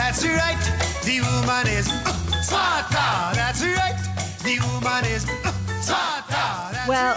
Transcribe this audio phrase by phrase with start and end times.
[0.00, 0.56] That's right.
[1.04, 3.36] The woman is uh, smarter.
[3.36, 3.94] That's right.
[4.42, 6.88] The woman is uh, smarter.
[6.88, 7.16] Well.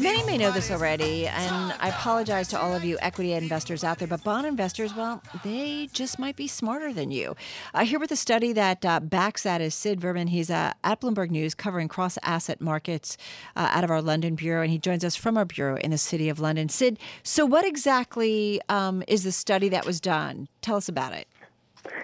[0.00, 3.98] Many may know this already, and I apologize to all of you equity investors out
[3.98, 7.34] there, but bond investors, well, they just might be smarter than you.
[7.74, 10.28] Uh, here with a study that uh, backs that is Sid Verma.
[10.28, 13.16] He's uh, at Bloomberg News covering cross asset markets
[13.56, 15.98] uh, out of our London bureau, and he joins us from our bureau in the
[15.98, 16.68] city of London.
[16.68, 20.46] Sid, so what exactly um, is the study that was done?
[20.62, 21.26] Tell us about it.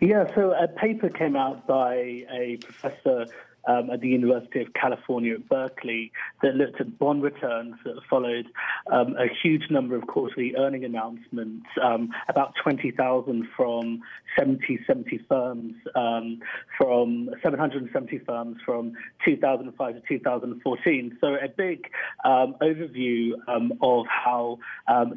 [0.00, 1.94] Yeah, so a paper came out by
[2.30, 3.26] a professor
[3.66, 8.46] um, at the University of California at Berkeley that looked at bond returns that followed
[8.90, 14.00] um, a huge number of quarterly earning announcements, um, about 20,000 from
[14.38, 16.40] 70, 70 firms, um,
[16.78, 18.92] from 770 firms from
[19.24, 21.18] 2005 to 2014.
[21.20, 21.90] So a big
[22.24, 24.58] um, overview um, of how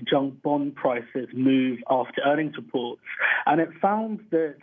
[0.09, 3.01] junk bond prices move after earnings reports.
[3.45, 4.55] And it found that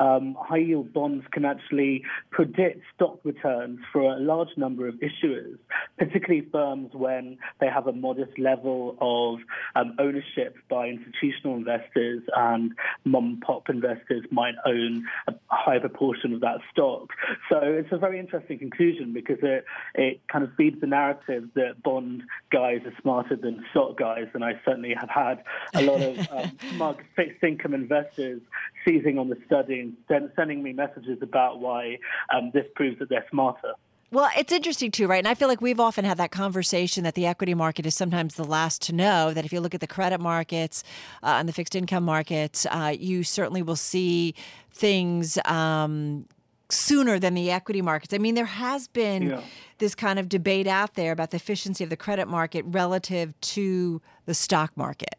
[0.00, 5.58] um, high yield bonds can actually predict stock returns for a large number of issuers,
[5.98, 9.38] particularly firms when they have a modest level of
[9.76, 12.72] um, ownership by institutional investors and
[13.04, 17.10] mom and pop investors might own a high proportion of that stock.
[17.50, 21.82] So it's a very interesting conclusion because it, it kind of feeds the narrative that
[21.82, 24.26] bond guys are smarter than stock guys.
[24.34, 25.42] And I certainly have had
[25.74, 28.40] a lot of um, smart fixed income investors
[28.84, 31.98] seizing on the study and sending me messages about why
[32.34, 33.74] um, this proves that they're smarter.
[34.14, 35.18] Well, it's interesting too, right?
[35.18, 38.36] And I feel like we've often had that conversation that the equity market is sometimes
[38.36, 39.34] the last to know.
[39.34, 40.84] That if you look at the credit markets
[41.24, 44.36] uh, and the fixed income markets, uh, you certainly will see
[44.70, 46.26] things um,
[46.68, 48.14] sooner than the equity markets.
[48.14, 49.40] I mean, there has been Yeah.
[49.78, 54.00] this kind of debate out there about the efficiency of the credit market relative to
[54.26, 55.16] the stock market.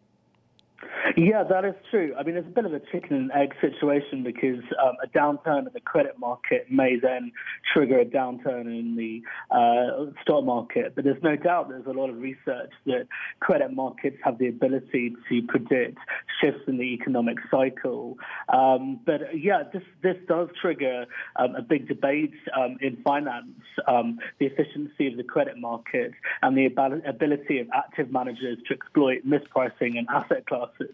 [1.17, 2.13] Yeah, that is true.
[2.19, 5.59] I mean, it's a bit of a chicken and egg situation because um, a downturn
[5.59, 7.31] in the credit market may then
[7.73, 10.93] trigger a downturn in the uh, stock market.
[10.93, 13.07] But there's no doubt there's a lot of research that
[13.39, 15.99] credit markets have the ability to predict
[16.41, 18.17] shifts in the economic cycle.
[18.49, 21.05] Um, but uh, yeah, this this does trigger
[21.37, 23.55] um, a big debate um, in finance,
[23.87, 26.11] um, the efficiency of the credit market
[26.41, 30.93] and the abil- ability of active managers to exploit mispricing in asset classes.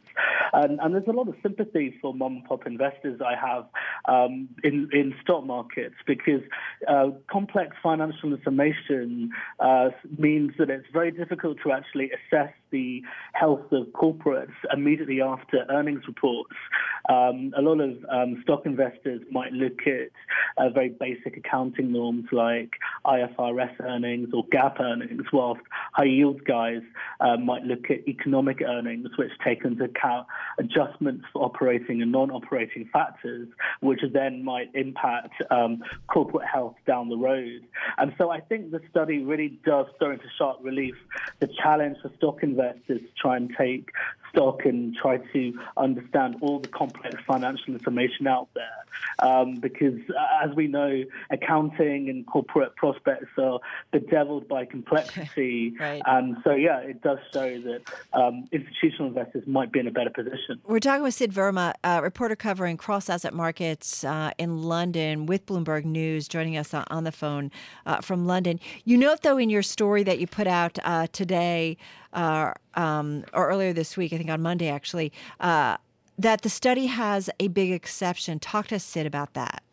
[0.53, 3.65] And, and there's a lot of sympathy for mom and pop investors I have
[4.05, 6.41] um, in, in stock markets because
[6.87, 13.71] uh, complex financial information uh, means that it's very difficult to actually assess the health
[13.71, 16.53] of corporates immediately after earnings reports.
[17.09, 20.11] Um, a lot of um, stock investors might look at
[20.57, 22.73] uh, very basic accounting norms like
[23.05, 25.61] IFRS earnings or GAAP earnings, whilst
[25.93, 26.81] high yield guys
[27.19, 30.27] uh, might look at economic earnings, which take into account
[30.59, 33.47] adjustments for operating and non-operating factors,
[33.81, 37.61] which then might impact um, corporate health down the road.
[37.97, 40.95] And so I think the study really does throw into sharp relief
[41.39, 43.89] the challenge for stock investors to try and take
[44.31, 48.65] stock and try to understand all the complex financial information out there.
[49.19, 53.59] Um, because uh, as we know, accounting and corporate prospects are
[53.91, 55.73] bedeviled by complexity.
[55.81, 56.01] Right.
[56.05, 57.81] And so, yeah, it does show that
[58.13, 60.61] um, institutional investors might be in a better position.
[60.67, 65.45] We're talking with Sid Verma, a reporter covering cross asset markets uh, in London with
[65.47, 67.51] Bloomberg News, joining us on on the phone
[67.85, 68.59] uh, from London.
[68.85, 71.77] You note, though, in your story that you put out uh, today
[72.13, 75.77] uh, um, or earlier this week, I think on Monday actually, uh,
[76.17, 78.39] that the study has a big exception.
[78.39, 79.63] Talk to us, Sid, about that.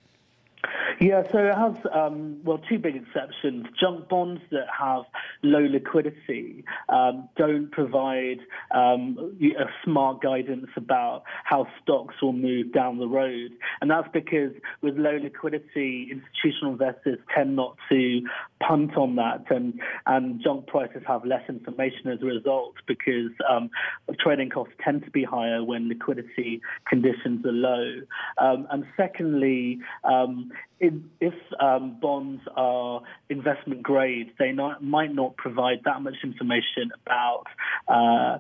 [1.01, 3.67] Yeah, so it has, um, well, two big exceptions.
[3.79, 5.05] Junk bonds that have
[5.45, 8.41] low liquidity um, don't provide
[8.73, 13.53] um, a smart guidance about how stocks will move down the road.
[13.81, 14.51] And that's because
[14.83, 18.23] with low liquidity, institutional investors tend not to
[18.61, 19.45] punt on that.
[19.51, 23.71] And, and junk prices have less information as a result because um,
[24.19, 28.01] trading costs tend to be higher when liquidity conditions are low.
[28.39, 30.51] Um, and secondly, um,
[30.81, 36.93] in, if um, bonds are investment grade, they not, might not provide that much information
[37.05, 37.45] about
[37.89, 38.39] uh,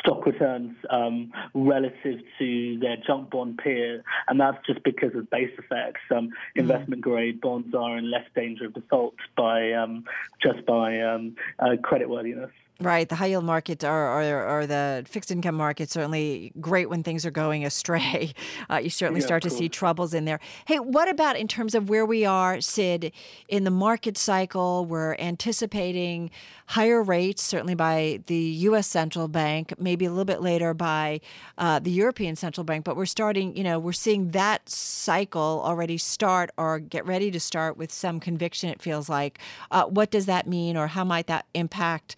[0.00, 5.52] stock returns um, relative to their junk bond peer, and that's just because of base
[5.58, 6.00] effects.
[6.10, 10.04] Um, investment grade bonds are in less danger of default by um,
[10.42, 12.50] just by um, uh, creditworthiness.
[12.80, 13.06] Right.
[13.06, 17.26] The high yield markets are, or, or the fixed income markets certainly great when things
[17.26, 18.32] are going astray.
[18.70, 20.40] Uh, you certainly Yeah, start to see troubles in there.
[20.66, 23.12] Hey, what about in terms of where we are, Sid,
[23.48, 24.86] in the market cycle?
[24.86, 26.30] We're anticipating
[26.68, 28.86] higher rates, certainly by the U.S.
[28.86, 31.20] central bank, maybe a little bit later by
[31.58, 32.84] uh, the European central bank.
[32.84, 37.40] But we're starting, you know, we're seeing that cycle already start or get ready to
[37.40, 39.38] start with some conviction, it feels like.
[39.70, 42.16] Uh, what does that mean, or how might that impact?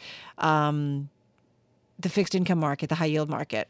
[0.52, 1.08] Um,
[1.99, 3.69] the fixed income market, the high yield market.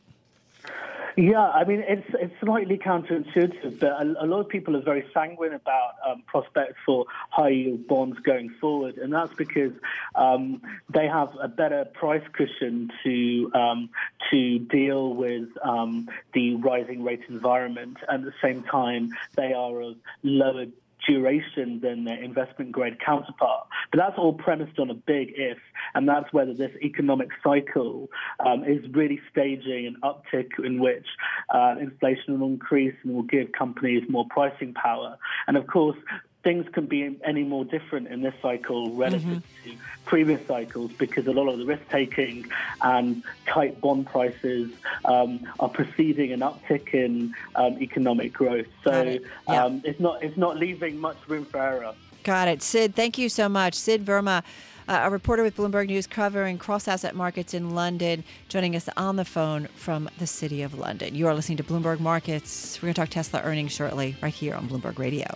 [1.17, 5.05] Yeah, I mean it's it's slightly counterintuitive, but a, a lot of people are very
[5.13, 9.73] sanguine about um, prospects for high yield bonds going forward, and that's because
[10.15, 10.63] um,
[10.93, 13.91] they have a better price cushion to um,
[14.31, 17.99] to deal with um, the rising rate environment.
[18.09, 20.65] And at the same time, they are of lower
[21.07, 23.67] duration than their investment grade counterpart.
[23.91, 25.59] But that's all premised on a big if,
[25.95, 28.09] and that's whether this economic cycle
[28.45, 31.07] um, is really staging an uptick in which
[31.55, 35.17] uh, inflation will increase and will give companies more pricing power.
[35.47, 35.97] And of course,
[36.43, 39.73] things can be any more different in this cycle relative to
[40.05, 42.51] previous cycles because a lot of the risk taking
[42.83, 44.73] and tight bond prices
[45.05, 48.67] um, are preceding an uptick in um, economic growth.
[48.83, 49.23] So it.
[49.49, 49.65] Yeah.
[49.65, 51.95] um, it's not it's not leaving much room for error.
[52.25, 52.63] Got it.
[52.63, 53.75] Sid, thank you so much.
[53.75, 54.45] Sid Verma,
[54.89, 59.17] uh, a reporter with Bloomberg News covering cross asset markets in London, joining us on
[59.17, 61.17] the phone from the City of London.
[61.17, 62.81] You are listening to Bloomberg Markets.
[62.81, 65.27] We're going to talk Tesla earnings shortly, right here on Bloomberg Radio.